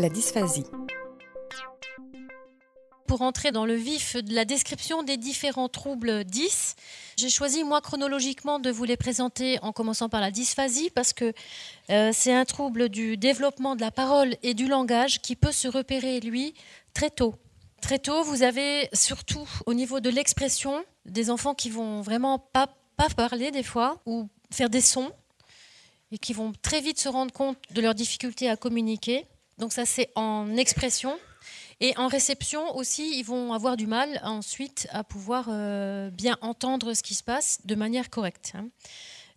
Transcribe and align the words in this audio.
la 0.00 0.08
dysphasie. 0.08 0.64
Pour 3.06 3.22
entrer 3.22 3.50
dans 3.50 3.66
le 3.66 3.74
vif 3.74 4.16
de 4.16 4.34
la 4.34 4.44
description 4.44 5.02
des 5.02 5.16
différents 5.16 5.68
troubles 5.68 6.24
10, 6.24 6.76
j'ai 7.16 7.28
choisi 7.28 7.64
moi 7.64 7.80
chronologiquement 7.80 8.60
de 8.60 8.70
vous 8.70 8.84
les 8.84 8.96
présenter 8.96 9.58
en 9.62 9.72
commençant 9.72 10.08
par 10.08 10.20
la 10.20 10.30
dysphasie 10.30 10.90
parce 10.90 11.12
que 11.12 11.32
euh, 11.90 12.10
c'est 12.14 12.32
un 12.32 12.44
trouble 12.44 12.88
du 12.88 13.16
développement 13.16 13.76
de 13.76 13.80
la 13.80 13.90
parole 13.90 14.36
et 14.42 14.54
du 14.54 14.68
langage 14.68 15.20
qui 15.20 15.36
peut 15.36 15.52
se 15.52 15.68
repérer, 15.68 16.20
lui, 16.20 16.54
très 16.94 17.10
tôt. 17.10 17.34
Très 17.82 17.98
tôt, 17.98 18.22
vous 18.22 18.42
avez 18.42 18.88
surtout 18.92 19.48
au 19.66 19.74
niveau 19.74 20.00
de 20.00 20.08
l'expression 20.08 20.84
des 21.04 21.30
enfants 21.30 21.54
qui 21.54 21.68
vont 21.68 22.00
vraiment 22.00 22.38
pas, 22.38 22.68
pas 22.96 23.08
parler 23.08 23.50
des 23.50 23.64
fois 23.64 24.00
ou 24.06 24.28
faire 24.52 24.70
des 24.70 24.80
sons 24.80 25.10
et 26.12 26.18
qui 26.18 26.32
vont 26.32 26.52
très 26.62 26.80
vite 26.80 26.98
se 26.98 27.08
rendre 27.08 27.32
compte 27.32 27.58
de 27.70 27.80
leur 27.80 27.94
difficulté 27.94 28.48
à 28.48 28.56
communiquer. 28.56 29.26
Donc 29.60 29.74
ça, 29.74 29.84
c'est 29.84 30.10
en 30.14 30.56
expression. 30.56 31.18
Et 31.80 31.96
en 31.98 32.08
réception 32.08 32.76
aussi, 32.76 33.18
ils 33.18 33.24
vont 33.24 33.52
avoir 33.52 33.76
du 33.76 33.86
mal 33.86 34.20
ensuite 34.24 34.88
à 34.90 35.04
pouvoir 35.04 35.48
euh, 35.48 36.10
bien 36.10 36.36
entendre 36.40 36.94
ce 36.94 37.02
qui 37.02 37.14
se 37.14 37.22
passe 37.22 37.60
de 37.64 37.74
manière 37.74 38.08
correcte. 38.08 38.52
Hein. 38.54 38.68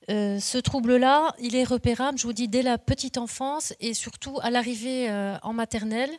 Euh, 0.10 0.40
ce 0.40 0.58
trouble-là, 0.58 1.36
il 1.40 1.56
est 1.56 1.64
repérable, 1.66 2.18
je 2.18 2.24
vous 2.24 2.34
dis, 2.34 2.48
dès 2.48 2.62
la 2.62 2.78
petite 2.78 3.18
enfance 3.18 3.74
et 3.80 3.94
surtout 3.94 4.40
à 4.42 4.50
l'arrivée 4.50 5.10
euh, 5.10 5.38
en 5.44 5.54
maternelle. 5.54 6.12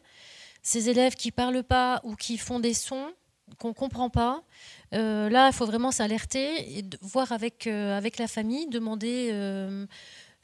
Ces 0.62 0.88
élèves 0.91 1.15
qui 1.15 1.30
parlent 1.30 1.65
pas 1.65 2.01
ou 2.05 2.15
qui 2.15 2.38
font 2.38 2.60
des 2.60 2.74
sons 2.74 3.10
qu'on 3.59 3.68
ne 3.68 3.74
comprend 3.74 4.09
pas, 4.09 4.43
là, 4.93 5.48
il 5.48 5.52
faut 5.52 5.66
vraiment 5.66 5.91
s'alerter 5.91 6.79
et 6.79 6.84
voir 7.02 7.32
avec, 7.32 7.66
avec 7.66 8.16
la 8.16 8.27
famille, 8.27 8.66
demander 8.68 9.30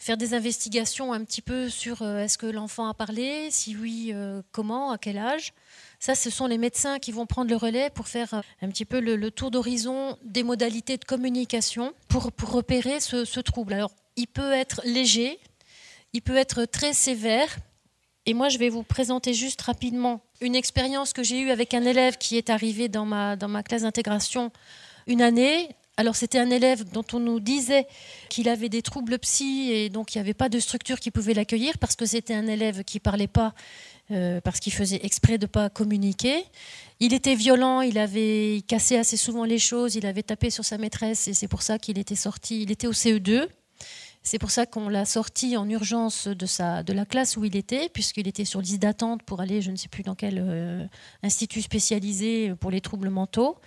faire 0.00 0.16
des 0.16 0.32
investigations 0.32 1.12
un 1.12 1.22
petit 1.24 1.42
peu 1.42 1.68
sur 1.68 2.00
euh, 2.00 2.20
est-ce 2.20 2.38
que 2.38 2.46
l'enfant 2.46 2.88
a 2.88 2.94
parlé, 2.94 3.50
si 3.50 3.76
oui, 3.76 4.12
euh, 4.14 4.40
comment, 4.50 4.90
à 4.92 4.98
quel 4.98 5.18
âge. 5.18 5.52
Ça, 5.98 6.14
ce 6.14 6.30
sont 6.30 6.46
les 6.46 6.56
médecins 6.56 6.98
qui 6.98 7.12
vont 7.12 7.26
prendre 7.26 7.50
le 7.50 7.56
relais 7.56 7.90
pour 7.90 8.08
faire 8.08 8.32
euh, 8.32 8.40
un 8.62 8.70
petit 8.70 8.86
peu 8.86 8.98
le, 8.98 9.30
tour 9.30 9.50
d'horizon 9.50 10.16
des 10.24 10.42
modalités 10.42 10.96
de 10.96 11.04
communication 11.04 11.92
pour, 12.08 12.30
repérer 12.42 12.98
ce, 12.98 13.26
ce, 13.26 13.40
trouble. 13.40 13.74
Alors, 13.74 13.92
il 14.16 14.26
peut 14.26 14.52
être 14.52 14.80
léger, 14.86 15.38
il 16.14 16.22
peut 16.22 16.36
être 16.36 16.64
très 16.64 16.94
sévère. 16.94 17.58
Et 18.24 18.32
moi, 18.32 18.48
je 18.48 18.56
vais 18.56 18.70
vous 18.70 18.82
présenter 18.82 19.34
juste 19.34 19.60
rapidement 19.60 20.22
une 20.40 20.54
expérience 20.54 21.12
que 21.12 21.22
j'ai 21.22 21.40
eue 21.40 21.50
avec 21.50 21.74
un 21.74 21.84
élève 21.84 22.16
qui 22.16 22.38
est 22.38 22.48
arrivé 22.48 22.88
dans 22.88 23.04
ma, 23.04 23.36
dans 23.36 23.48
ma 23.48 23.62
classe 23.62 23.82
d'intégration 23.82 24.50
une 25.06 25.20
année 25.20 25.68
alors 26.00 26.16
c'était 26.16 26.38
un 26.38 26.48
élève 26.48 26.90
dont 26.90 27.04
on 27.12 27.20
nous 27.20 27.40
disait 27.40 27.86
qu'il 28.30 28.48
avait 28.48 28.70
des 28.70 28.80
troubles 28.80 29.18
psy 29.18 29.70
et 29.70 29.90
donc 29.90 30.14
il 30.14 30.18
n'y 30.18 30.22
avait 30.22 30.32
pas 30.32 30.48
de 30.48 30.58
structure 30.58 30.98
qui 30.98 31.10
pouvait 31.10 31.34
l'accueillir 31.34 31.76
parce 31.76 31.94
que 31.94 32.06
c'était 32.06 32.32
un 32.32 32.46
élève 32.46 32.84
qui 32.84 33.00
parlait 33.00 33.26
pas 33.26 33.52
euh, 34.10 34.40
parce 34.40 34.60
qu'il 34.60 34.72
faisait 34.72 35.00
exprès 35.02 35.36
de 35.36 35.44
pas 35.44 35.68
communiquer. 35.68 36.42
Il 37.00 37.12
était 37.12 37.34
violent, 37.34 37.82
il 37.82 37.98
avait 37.98 38.62
cassé 38.66 38.96
assez 38.96 39.18
souvent 39.18 39.44
les 39.44 39.58
choses, 39.58 39.94
il 39.94 40.06
avait 40.06 40.22
tapé 40.22 40.48
sur 40.48 40.64
sa 40.64 40.78
maîtresse 40.78 41.28
et 41.28 41.34
c'est 41.34 41.48
pour 41.48 41.60
ça 41.60 41.78
qu'il 41.78 41.98
était 41.98 42.16
sorti. 42.16 42.62
Il 42.62 42.70
était 42.70 42.86
au 42.86 42.92
CE2. 42.92 43.48
C'est 44.22 44.38
pour 44.38 44.50
ça 44.50 44.64
qu'on 44.64 44.88
l'a 44.88 45.04
sorti 45.04 45.58
en 45.58 45.68
urgence 45.68 46.28
de 46.28 46.92
la 46.94 47.04
classe 47.04 47.36
où 47.36 47.44
il 47.44 47.56
était, 47.56 47.90
puisqu'il 47.90 48.26
était 48.26 48.44
sur 48.46 48.62
liste 48.62 48.80
d'attente 48.80 49.22
pour 49.22 49.40
aller, 49.40 49.60
je 49.60 49.70
ne 49.70 49.76
sais 49.76 49.88
plus 49.88 50.02
dans 50.02 50.14
quel 50.14 50.38
euh, 50.38 50.86
institut 51.22 51.62
spécialisé 51.62 52.54
pour 52.58 52.70
les 52.70 52.80
troubles 52.80 53.10
mentaux. 53.10 53.58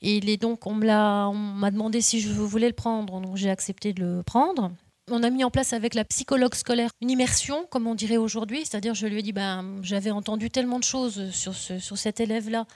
Il 0.00 0.28
est 0.28 0.36
donc, 0.36 0.66
on 0.66 0.74
m'a 0.74 1.70
demandé 1.70 2.00
si 2.00 2.20
je 2.20 2.30
voulais 2.30 2.68
le 2.68 2.74
prendre, 2.74 3.20
donc 3.20 3.36
j'ai 3.36 3.50
accepté 3.50 3.92
de 3.92 4.00
le 4.04 4.22
prendre. 4.22 4.70
On 5.10 5.22
a 5.22 5.30
mis 5.30 5.42
en 5.42 5.50
place 5.50 5.72
avec 5.72 5.94
la 5.94 6.04
psychologue 6.04 6.54
scolaire 6.54 6.90
une 7.00 7.10
immersion, 7.10 7.66
comme 7.70 7.86
on 7.86 7.94
dirait 7.94 8.18
aujourd'hui, 8.18 8.64
c'est-à-dire 8.64 8.94
je 8.94 9.06
lui 9.06 9.20
ai 9.20 9.22
dit, 9.22 9.32
ben, 9.32 9.78
j'avais 9.82 10.10
entendu 10.10 10.50
tellement 10.50 10.78
de 10.78 10.84
choses 10.84 11.30
sur, 11.30 11.54
sur 11.54 11.98
cet 11.98 12.20
élève-là. 12.20 12.66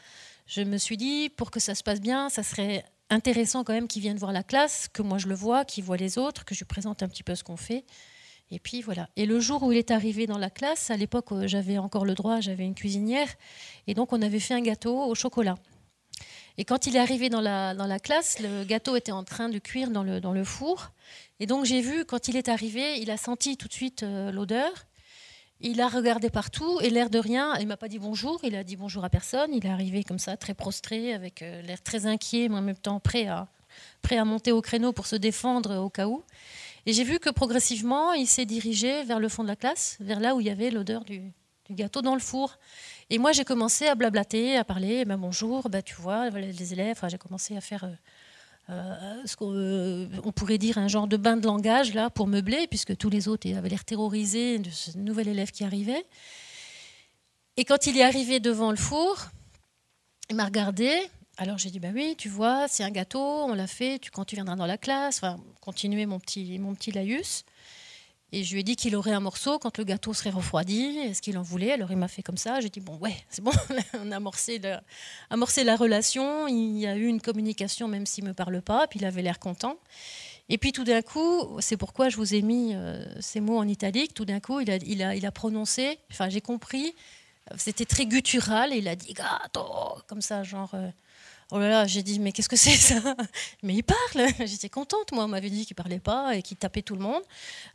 Je 0.46 0.62
me 0.62 0.78
suis 0.78 0.96
dit, 0.96 1.28
pour 1.28 1.50
que 1.50 1.60
ça 1.60 1.74
se 1.74 1.82
passe 1.82 2.00
bien, 2.00 2.28
ça 2.28 2.42
serait 2.42 2.84
intéressant 3.10 3.62
quand 3.62 3.74
même 3.74 3.86
qu'il 3.86 4.02
vienne 4.02 4.16
voir 4.16 4.32
la 4.32 4.42
classe, 4.42 4.88
que 4.92 5.02
moi 5.02 5.18
je 5.18 5.28
le 5.28 5.34
vois, 5.34 5.64
qu'il 5.64 5.84
voit 5.84 5.96
les 5.98 6.18
autres, 6.18 6.44
que 6.44 6.54
je 6.54 6.60
lui 6.60 6.66
présente 6.66 7.02
un 7.02 7.08
petit 7.08 7.22
peu 7.22 7.34
ce 7.34 7.44
qu'on 7.44 7.56
fait. 7.56 7.84
Et 8.50 8.58
puis 8.58 8.82
voilà. 8.82 9.08
Et 9.16 9.26
le 9.26 9.38
jour 9.38 9.62
où 9.62 9.72
il 9.72 9.78
est 9.78 9.90
arrivé 9.90 10.26
dans 10.26 10.38
la 10.38 10.50
classe, 10.50 10.90
à 10.90 10.96
l'époque 10.96 11.28
j'avais 11.44 11.78
encore 11.78 12.04
le 12.04 12.14
droit, 12.14 12.40
j'avais 12.40 12.64
une 12.64 12.74
cuisinière, 12.74 13.28
et 13.86 13.94
donc 13.94 14.12
on 14.12 14.20
avait 14.22 14.40
fait 14.40 14.54
un 14.54 14.60
gâteau 14.60 14.98
au 14.98 15.14
chocolat. 15.14 15.56
Et 16.58 16.64
quand 16.64 16.86
il 16.86 16.96
est 16.96 17.00
arrivé 17.00 17.28
dans 17.28 17.40
la, 17.40 17.74
dans 17.74 17.86
la 17.86 17.98
classe, 17.98 18.38
le 18.40 18.64
gâteau 18.64 18.96
était 18.96 19.12
en 19.12 19.24
train 19.24 19.48
de 19.48 19.58
cuire 19.58 19.90
dans 19.90 20.02
le, 20.02 20.20
dans 20.20 20.32
le 20.32 20.44
four. 20.44 20.92
Et 21.40 21.46
donc 21.46 21.64
j'ai 21.64 21.80
vu, 21.80 22.04
quand 22.04 22.28
il 22.28 22.36
est 22.36 22.48
arrivé, 22.48 23.00
il 23.00 23.10
a 23.10 23.16
senti 23.16 23.56
tout 23.56 23.68
de 23.68 23.72
suite 23.72 24.02
euh, 24.02 24.30
l'odeur. 24.30 24.70
Il 25.60 25.80
a 25.80 25.88
regardé 25.88 26.28
partout 26.28 26.80
et 26.80 26.90
l'air 26.90 27.08
de 27.08 27.18
rien, 27.18 27.54
il 27.60 27.68
m'a 27.68 27.76
pas 27.76 27.88
dit 27.88 28.00
bonjour, 28.00 28.40
il 28.42 28.56
a 28.56 28.64
dit 28.64 28.76
bonjour 28.76 29.04
à 29.04 29.10
personne. 29.10 29.54
Il 29.54 29.64
est 29.64 29.70
arrivé 29.70 30.02
comme 30.02 30.18
ça, 30.18 30.36
très 30.36 30.54
prostré, 30.54 31.14
avec 31.14 31.40
euh, 31.40 31.62
l'air 31.62 31.80
très 31.82 32.06
inquiet, 32.06 32.48
mais 32.48 32.56
en 32.56 32.62
même 32.62 32.76
temps 32.76 33.00
prêt 33.00 33.28
à, 33.28 33.48
prêt 34.02 34.18
à 34.18 34.24
monter 34.24 34.52
au 34.52 34.60
créneau 34.60 34.92
pour 34.92 35.06
se 35.06 35.16
défendre 35.16 35.76
au 35.76 35.88
cas 35.88 36.06
où. 36.06 36.22
Et 36.84 36.92
j'ai 36.92 37.04
vu 37.04 37.20
que 37.20 37.30
progressivement, 37.30 38.12
il 38.12 38.26
s'est 38.26 38.44
dirigé 38.44 39.04
vers 39.04 39.20
le 39.20 39.28
fond 39.28 39.44
de 39.44 39.48
la 39.48 39.56
classe, 39.56 39.96
vers 40.00 40.18
là 40.18 40.34
où 40.34 40.40
il 40.40 40.48
y 40.48 40.50
avait 40.50 40.70
l'odeur 40.70 41.04
du, 41.04 41.32
gâteau 41.74 42.02
dans 42.02 42.14
le 42.14 42.20
four. 42.20 42.58
Et 43.10 43.18
moi, 43.18 43.32
j'ai 43.32 43.44
commencé 43.44 43.86
à 43.86 43.94
blablater, 43.94 44.56
à 44.56 44.64
parler. 44.64 45.04
Ben, 45.04 45.16
bonjour, 45.16 45.68
ben, 45.68 45.82
tu 45.82 45.94
vois, 45.94 46.30
les 46.30 46.72
élèves. 46.72 47.00
j'ai 47.08 47.18
commencé 47.18 47.56
à 47.56 47.60
faire 47.60 47.84
euh, 47.84 47.94
euh, 48.70 49.22
ce 49.26 49.36
qu'on 49.36 49.52
euh, 49.52 50.06
pourrait 50.34 50.58
dire 50.58 50.78
un 50.78 50.88
genre 50.88 51.08
de 51.08 51.16
bain 51.16 51.36
de 51.36 51.46
langage 51.46 51.94
là 51.94 52.10
pour 52.10 52.26
meubler, 52.26 52.66
puisque 52.68 52.96
tous 52.96 53.10
les 53.10 53.28
autres 53.28 53.52
avaient 53.54 53.68
l'air 53.68 53.84
terrorisés 53.84 54.58
de 54.58 54.70
ce 54.70 54.96
nouvel 54.96 55.28
élève 55.28 55.50
qui 55.50 55.64
arrivait. 55.64 56.04
Et 57.56 57.64
quand 57.64 57.86
il 57.86 57.98
est 57.98 58.02
arrivé 58.02 58.40
devant 58.40 58.70
le 58.70 58.76
four, 58.76 59.26
il 60.30 60.36
m'a 60.36 60.44
regardé. 60.44 60.90
Alors 61.38 61.58
j'ai 61.58 61.70
dit 61.70 61.80
ben 61.80 61.92
oui, 61.94 62.14
tu 62.16 62.28
vois, 62.28 62.68
c'est 62.68 62.84
un 62.84 62.90
gâteau, 62.90 63.20
on 63.20 63.54
l'a 63.54 63.66
fait. 63.66 63.98
Tu, 63.98 64.10
quand 64.10 64.24
tu 64.24 64.36
viendras 64.36 64.56
dans 64.56 64.66
la 64.66 64.78
classe, 64.78 65.18
enfin, 65.18 65.38
continuer 65.60 66.06
mon 66.06 66.20
petit 66.20 66.58
mon 66.58 66.74
petit 66.74 66.92
laïus. 66.92 67.44
Et 68.34 68.44
je 68.44 68.54
lui 68.54 68.60
ai 68.60 68.62
dit 68.62 68.76
qu'il 68.76 68.96
aurait 68.96 69.12
un 69.12 69.20
morceau 69.20 69.58
quand 69.58 69.76
le 69.76 69.84
gâteau 69.84 70.14
serait 70.14 70.30
refroidi. 70.30 70.98
Est-ce 70.98 71.20
qu'il 71.20 71.36
en 71.36 71.42
voulait? 71.42 71.72
Alors 71.72 71.90
il 71.90 71.98
m'a 71.98 72.08
fait 72.08 72.22
comme 72.22 72.38
ça. 72.38 72.60
J'ai 72.60 72.70
dit 72.70 72.80
bon 72.80 72.96
ouais, 72.96 73.14
c'est 73.28 73.42
bon. 73.42 73.52
on 74.00 74.10
a 74.10 74.16
amorcé, 74.16 74.60
amorcé 75.28 75.64
la 75.64 75.76
relation. 75.76 76.48
Il 76.48 76.78
y 76.78 76.86
a 76.86 76.96
eu 76.96 77.06
une 77.06 77.20
communication 77.20 77.88
même 77.88 78.06
s'il 78.06 78.24
me 78.24 78.32
parle 78.32 78.62
pas. 78.62 78.86
Puis 78.88 79.00
il 79.00 79.04
avait 79.04 79.22
l'air 79.22 79.38
content. 79.38 79.76
Et 80.48 80.58
puis 80.58 80.72
tout 80.72 80.84
d'un 80.84 81.02
coup, 81.02 81.60
c'est 81.60 81.76
pourquoi 81.76 82.08
je 82.08 82.16
vous 82.16 82.34
ai 82.34 82.42
mis 82.42 82.74
euh, 82.74 83.04
ces 83.20 83.40
mots 83.40 83.58
en 83.58 83.68
italique. 83.68 84.14
Tout 84.14 84.24
d'un 84.24 84.40
coup, 84.40 84.60
il 84.60 84.70
a, 84.70 84.76
il 84.76 85.02
a, 85.02 85.14
il 85.14 85.26
a 85.26 85.30
prononcé. 85.30 85.98
Enfin, 86.10 86.28
j'ai 86.28 86.40
compris. 86.40 86.94
C'était 87.56 87.84
très 87.84 88.06
guttural. 88.06 88.72
Et 88.72 88.78
il 88.78 88.88
a 88.88 88.96
dit 88.96 89.14
gâteau 89.14 89.98
comme 90.06 90.22
ça, 90.22 90.42
genre. 90.42 90.70
Euh, 90.74 90.90
Oh 91.54 91.58
là 91.58 91.68
là, 91.68 91.86
j'ai 91.86 92.02
dit, 92.02 92.18
mais 92.18 92.32
qu'est-ce 92.32 92.48
que 92.48 92.56
c'est 92.56 92.70
ça? 92.70 93.14
Mais 93.62 93.74
il 93.74 93.82
parle 93.82 94.28
J'étais 94.46 94.70
contente, 94.70 95.12
moi. 95.12 95.24
On 95.24 95.28
m'avait 95.28 95.50
dit 95.50 95.66
qu'il 95.66 95.76
parlait 95.76 95.98
pas 95.98 96.34
et 96.34 96.40
qu'il 96.40 96.56
tapait 96.56 96.80
tout 96.80 96.94
le 96.94 97.02
monde. 97.02 97.20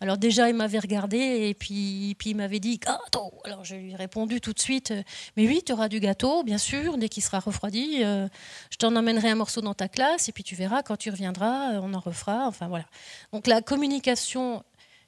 Alors 0.01 0.17
déjà, 0.17 0.49
il 0.49 0.55
m'avait 0.55 0.79
regardé 0.79 1.17
et 1.17 1.53
puis, 1.53 2.17
il 2.25 2.35
m'avait 2.35 2.59
dit 2.59 2.79
gâteau. 2.79 3.31
Alors 3.45 3.63
je 3.63 3.75
lui 3.75 3.91
ai 3.91 3.95
répondu 3.95 4.41
tout 4.41 4.51
de 4.51 4.59
suite, 4.59 4.95
mais 5.35 5.47
oui, 5.47 5.61
tu 5.63 5.73
auras 5.73 5.89
du 5.89 5.99
gâteau, 5.99 6.43
bien 6.43 6.57
sûr, 6.57 6.97
dès 6.97 7.07
qu'il 7.07 7.21
sera 7.21 7.39
refroidi. 7.39 8.03
Euh, 8.03 8.27
je 8.71 8.77
t'en 8.77 8.95
emmènerai 8.95 9.29
un 9.29 9.35
morceau 9.35 9.61
dans 9.61 9.75
ta 9.75 9.87
classe 9.87 10.27
et 10.27 10.31
puis 10.31 10.43
tu 10.43 10.55
verras, 10.55 10.81
quand 10.81 10.97
tu 10.97 11.11
reviendras, 11.11 11.73
euh, 11.73 11.79
on 11.83 11.93
en 11.93 11.99
refera. 11.99 12.47
Enfin 12.47 12.67
voilà. 12.67 12.85
Donc 13.31 13.45
la 13.45 13.61
communication 13.61 14.63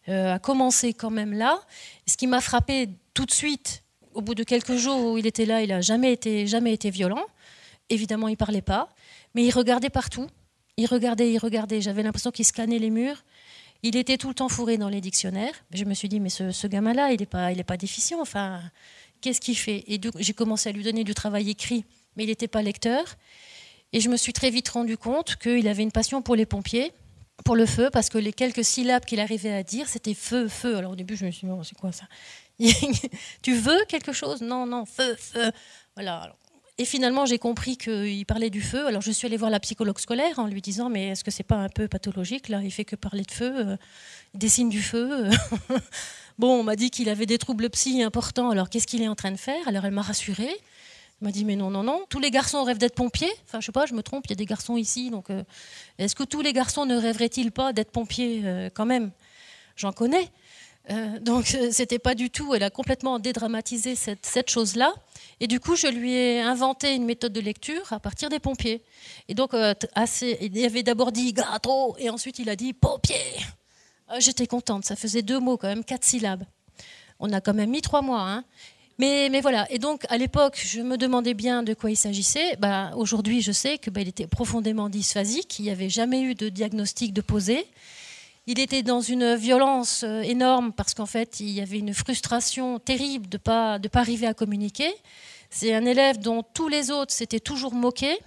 euh, 0.10 0.36
a 0.36 0.38
commencé 0.38 0.94
quand 0.94 1.10
même 1.10 1.34
là. 1.34 1.60
Ce 2.06 2.18
qui 2.18 2.28
m'a 2.28 2.40
frappé 2.40 2.90
tout 3.16 3.26
de 3.26 3.32
suite, 3.32 3.82
au 4.20 4.22
bout 4.22 4.36
de 4.36 4.44
quelques 4.44 4.76
jours 4.76 5.14
où 5.14 5.18
il 5.18 5.26
était 5.26 5.46
là, 5.46 5.62
il 5.64 5.70
n'a 5.70 5.80
jamais 5.80 6.12
été, 6.12 6.46
jamais 6.46 6.74
été 6.74 6.90
violent. 6.90 7.26
Évidemment, 7.90 8.28
il 8.28 8.36
parlait 8.36 8.62
pas, 8.62 8.90
mais 9.34 9.46
il 9.46 9.52
regardait 9.52 9.90
partout. 9.90 10.28
Il 10.76 10.88
regardait, 10.88 11.32
il 11.32 11.38
regardait. 11.38 11.80
J'avais 11.80 12.04
l'impression 12.04 12.30
qu'il 12.30 12.44
scannait 12.46 12.80
les 12.80 12.90
murs. 12.90 13.24
Il 13.82 13.96
était 13.96 14.18
tout 14.18 14.28
le 14.28 14.34
temps 14.34 14.50
fourré 14.50 14.78
dans 14.78 14.90
les 14.90 15.00
dictionnaires. 15.00 15.54
Je 15.74 15.86
me 15.86 15.94
suis 15.94 16.10
dit, 16.10 16.20
mais 16.20 16.28
ce, 16.28 16.68
gamin-là, 16.68 17.14
il 17.14 17.22
n'est 17.22 17.26
pas, 17.26 17.54
il 17.54 17.64
pas 17.64 17.78
déficient. 17.78 18.20
Enfin, 18.20 18.62
qu'est-ce 19.22 19.40
qu'il 19.40 19.58
fait? 19.58 19.86
Et 19.88 20.02
j'ai 20.18 20.34
commencé 20.34 20.68
à 20.68 20.74
lui 20.74 20.84
donner 20.84 21.06
du 21.06 21.14
travail 21.14 21.50
écrit, 21.50 21.86
mais 22.18 22.26
il 22.26 22.28
n'était 22.28 22.50
pas 22.50 22.62
lecteur. 22.62 23.06
Et 23.94 24.02
je 24.02 24.10
me 24.10 24.18
suis 24.18 24.34
très 24.34 24.50
vite 24.50 24.68
rendu 24.68 24.98
compte 24.98 25.38
qu'il 25.38 25.66
avait 25.70 25.84
une 25.84 25.94
passion 25.94 26.22
pour 26.22 26.36
les 26.36 26.46
pompiers, 26.46 26.92
pour 27.46 27.56
le 27.56 27.66
feu, 27.66 27.90
parce 27.92 28.10
que 28.10 28.18
les 28.18 28.34
quelques 28.34 28.64
syllabes 28.64 29.06
qu'il 29.06 29.20
arrivait 29.20 29.54
à 29.54 29.64
dire, 29.64 29.88
c'était 29.88 30.14
feu, 30.14 30.48
feu. 30.48 30.78
Alors 30.78 30.92
au 30.92 30.96
début, 30.96 31.16
je 31.16 31.26
me 31.26 31.32
suis 31.32 31.48
dit, 31.48 31.54
c'est 31.64 31.78
quoi 31.78 31.92
ça? 31.92 32.06
Tu 33.42 33.54
veux 33.54 33.86
quelque 33.88 34.12
chose? 34.12 34.42
Non, 34.42 34.66
non, 34.66 34.86
feu, 34.86 35.16
feu. 35.16 35.52
Voilà. 35.96 36.36
Et 36.78 36.86
finalement, 36.86 37.26
j'ai 37.26 37.40
compris 37.40 37.76
qu'il 37.76 38.26
parlait 38.26 38.50
du 38.50 38.62
feu. 38.62 38.88
Alors, 38.88 39.02
je 39.02 39.12
suis 39.12 39.26
allée 39.28 39.36
voir 39.36 39.52
la 39.52 39.60
psychologue 39.60 40.00
scolaire 40.00 40.40
en 40.40 40.48
lui 40.48 40.62
disant 40.62 40.90
Mais 40.90 41.10
est-ce 41.10 41.26
que 41.26 41.32
c'est 41.32 41.44
pas 41.44 41.58
un 41.58 41.68
peu 41.68 41.90
pathologique 41.90 42.48
Là, 42.48 42.62
il 42.64 42.72
fait 42.72 42.86
que 42.86 42.96
parler 42.96 43.24
de 43.24 43.32
feu, 43.32 43.54
euh, 43.54 43.78
il 44.34 44.40
dessine 44.40 44.70
du 44.70 44.82
feu. 44.82 45.30
bon, 46.38 46.62
on 46.62 46.64
m'a 46.64 46.78
dit 46.78 46.90
qu'il 46.90 47.10
avait 47.10 47.26
des 47.26 47.38
troubles 47.38 47.70
psy 47.70 48.02
importants. 48.02 48.50
Alors, 48.50 48.70
qu'est-ce 48.70 48.88
qu'il 48.88 49.02
est 49.02 49.10
en 49.10 49.16
train 49.16 49.32
de 49.32 49.38
faire? 49.38 49.68
Alors, 49.68 49.84
elle 49.84 49.92
m'a 49.92 50.02
rassurée. 50.02 50.56
Elle 51.22 51.28
m'a 51.28 51.32
dit 51.32 51.46
Mais 51.46 51.56
non, 51.56 51.70
non, 51.70 51.84
non. 51.84 52.06
Tous 52.10 52.20
les 52.20 52.32
garçons 52.32 52.64
rêvent 52.64 52.78
d'être 52.78 52.96
pompiers. 52.96 53.32
Enfin, 53.46 53.60
je 53.60 53.66
sais 53.66 53.72
pas, 53.72 53.86
je 53.86 53.94
me 53.94 54.04
trompe, 54.04 54.26
il 54.28 54.32
y 54.32 54.34
a 54.34 54.36
des 54.36 54.46
garçons 54.46 54.78
ici. 54.78 55.10
Donc, 55.10 55.30
euh, 55.30 55.44
est-ce 55.98 56.16
que 56.16 56.24
tous 56.24 56.42
les 56.42 56.54
garçons 56.54 56.86
ne 56.86 56.96
rêveraient-ils 56.96 57.52
pas 57.52 57.74
d'être 57.74 57.92
pompiers 57.92 58.42
euh, 58.46 58.70
quand 58.74 58.86
même? 58.86 59.12
J'en 59.76 59.92
connais. 59.92 60.30
Euh, 60.92 61.20
donc 61.20 61.46
c'était 61.72 62.00
pas 62.00 62.16
du 62.16 62.32
tout, 62.32 62.56
elle 62.56 62.64
a 62.64 62.72
complètement 62.72 63.20
dédramatisé 63.20 63.96
cette, 63.96 64.26
cette 64.26 64.50
chose-là. 64.50 64.94
Et 65.40 65.48
du 65.48 65.60
coup, 65.60 65.76
je 65.76 65.88
lui 65.88 66.14
ai 66.14 66.42
inventé 66.42 66.96
une 66.96 67.06
méthode 67.06 67.34
de 67.34 67.42
lecture 67.42 67.94
à 67.94 68.00
partir 68.00 68.30
des 68.30 68.40
pompiers. 68.40 68.82
Et 69.28 69.36
donc, 69.36 69.54
assez, 69.94 70.38
il 70.42 70.66
avait 70.66 70.82
d'abord 70.82 71.12
dit 71.12 71.34
gâteau, 71.34 71.96
et 72.00 72.10
ensuite 72.10 72.40
il 72.40 72.50
a 72.50 72.56
dit 72.56 72.74
pompier. 72.74 73.16
J'étais 74.18 74.48
contente, 74.48 74.86
ça 74.86 74.96
faisait 74.96 75.22
deux 75.22 75.40
mots 75.40 75.58
quand 75.58 75.68
même, 75.68 75.84
quatre 75.84 76.06
syllabes. 76.06 76.44
On 77.20 77.32
a 77.34 77.42
quand 77.42 77.54
même 77.54 77.70
mis 77.70 77.82
trois 77.82 78.02
mois. 78.02 78.22
Hein. 78.22 78.44
Mais, 79.00 79.40
voilà. 79.40 79.66
Et 79.72 79.80
donc, 79.80 80.06
à 80.10 80.18
l'époque, 80.18 80.62
je 80.62 80.82
me 80.82 80.98
demandais 80.98 81.34
bien 81.34 81.64
de 81.64 81.74
quoi 81.74 81.90
il 81.90 81.96
s'agissait. 81.96 82.58
Bah, 82.58 82.92
Aujourd'hui, 82.96 83.42
je 83.42 83.54
sais 83.54 83.78
qu'il 83.78 83.94
bah, 83.94 84.02
était 84.02 84.28
profondément 84.28 84.90
dysphasique. 84.90 85.58
Il 85.60 85.64
n'y 85.64 85.72
avait 85.72 85.90
jamais 85.90 86.22
eu 86.22 86.36
de 86.36 86.50
diagnostic 86.50 87.14
de 87.14 87.22
posé. 87.22 87.66
Il 88.46 88.60
était 88.60 88.84
dans 88.84 89.00
une 89.00 89.36
violence 89.36 90.04
euh, 90.04 90.22
énorme 90.22 90.74
parce 90.74 90.94
qu'en 90.94 91.06
fait, 91.06 91.40
il 91.40 91.50
y 91.50 91.62
avait 91.62 91.80
une 91.80 91.94
frustration 91.94 92.78
terrible 92.80 93.30
de 93.30 93.38
ne 93.38 93.88
pas 93.88 94.00
arriver 94.00 94.28
à 94.28 94.34
communiquer. 94.34 94.92
C'est 95.50 95.74
un 95.74 95.86
élève 95.86 96.20
dont 96.20 96.44
tous 96.54 96.68
les 96.68 96.92
autres 96.92 97.14
s'étaient 97.14 97.40
toujours 97.40 97.74
moqués. 97.74 98.18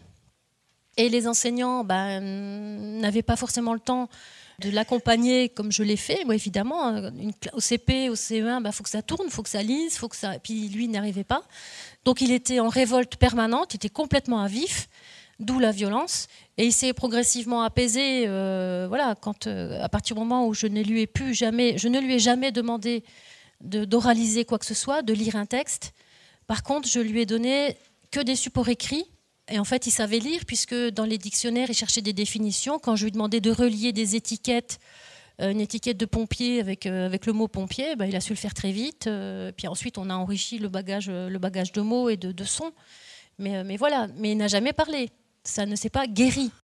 Et 0.96 1.08
les 1.08 1.26
enseignants 1.26 1.84
bah, 1.84 2.20
n'avaient 2.20 3.22
pas 3.22 3.36
forcément 3.36 3.74
le 3.74 3.80
temps 3.80 4.08
de 4.58 4.70
l'accompagner 4.70 5.48
comme 5.48 5.72
je 5.72 5.82
l'ai 5.82 5.96
fait. 5.96 6.24
Moi, 6.24 6.34
évidemment, 6.34 6.88
hein, 6.88 7.12
au 7.52 7.60
CP, 7.60 8.08
au 8.08 8.14
CE1, 8.14 8.58
il 8.58 8.62
bah, 8.62 8.72
faut 8.72 8.82
que 8.82 8.90
ça 8.90 9.02
tourne, 9.02 9.26
il 9.26 9.32
faut 9.32 9.42
que 9.42 9.48
ça 9.48 9.62
lise, 9.62 9.96
faut 9.96 10.08
que 10.08 10.16
ça. 10.16 10.38
Puis 10.38 10.68
lui, 10.68 10.84
il 10.84 10.90
n'arrivait 10.90 11.24
pas. 11.24 11.42
Donc, 12.04 12.20
il 12.20 12.32
était 12.32 12.60
en 12.60 12.68
révolte 12.68 13.16
permanente, 13.16 13.74
il 13.74 13.76
était 13.76 13.88
complètement 13.88 14.40
à 14.40 14.48
vif, 14.48 14.88
d'où 15.40 15.58
la 15.58 15.70
violence. 15.70 16.28
Et 16.58 16.66
il 16.66 16.72
s'est 16.72 16.92
progressivement 16.92 17.62
apaisé. 17.62 18.24
Euh, 18.26 18.86
voilà, 18.88 19.14
quand 19.14 19.46
euh, 19.46 19.82
à 19.82 19.88
partir 19.88 20.16
du 20.16 20.20
moment 20.20 20.46
où 20.46 20.54
je 20.54 20.66
ne 20.66 20.82
lui 20.82 21.00
ai 21.00 21.06
plus 21.06 21.34
jamais, 21.34 21.78
je 21.78 21.88
ne 21.88 22.00
lui 22.00 22.14
ai 22.14 22.18
jamais 22.18 22.52
demandé 22.52 23.04
d'oraliser 23.60 24.44
quoi 24.44 24.58
que 24.58 24.66
ce 24.66 24.74
soit, 24.74 25.02
de 25.02 25.12
lire 25.12 25.36
un 25.36 25.46
texte. 25.46 25.92
Par 26.46 26.62
contre, 26.62 26.88
je 26.88 26.98
lui 26.98 27.20
ai 27.20 27.26
donné 27.26 27.76
que 28.10 28.20
des 28.20 28.34
supports 28.36 28.68
écrits 28.68 29.06
et 29.48 29.58
en 29.58 29.64
fait, 29.64 29.86
il 29.86 29.90
savait 29.90 30.18
lire, 30.18 30.44
puisque 30.46 30.74
dans 30.74 31.04
les 31.04 31.18
dictionnaires, 31.18 31.68
il 31.68 31.74
cherchait 31.74 32.00
des 32.00 32.12
définitions. 32.12 32.78
Quand 32.78 32.96
je 32.96 33.04
lui 33.04 33.12
demandais 33.12 33.40
de 33.40 33.50
relier 33.50 33.92
des 33.92 34.14
étiquettes, 34.14 34.78
euh, 35.40 35.50
une 35.50 35.60
étiquette 35.60 35.96
de 35.96 36.06
pompier 36.06 36.60
avec, 36.60 36.86
euh, 36.86 37.06
avec 37.06 37.26
le 37.26 37.32
mot 37.32 37.48
pompier, 37.48 37.96
ben, 37.96 38.06
il 38.06 38.14
a 38.14 38.20
su 38.20 38.32
le 38.32 38.38
faire 38.38 38.54
très 38.54 38.70
vite. 38.70 39.08
Euh, 39.08 39.50
puis 39.50 39.66
ensuite, 39.66 39.98
on 39.98 40.10
a 40.10 40.14
enrichi 40.14 40.58
le 40.58 40.68
bagage, 40.68 41.10
le 41.10 41.38
bagage 41.38 41.72
de 41.72 41.80
mots 41.80 42.08
et 42.08 42.16
de, 42.16 42.44
sons. 42.44 42.72
Mais, 43.38 43.64
mais 43.64 43.76
voilà, 43.76 44.06
mais 44.16 44.32
il 44.32 44.36
n'a 44.36 44.48
jamais 44.48 44.72
parlé. 44.72 45.10
Ça 45.42 45.66
ne 45.66 45.74
s'est 45.74 45.90
pas 45.90 46.06
guéri. 46.06 46.52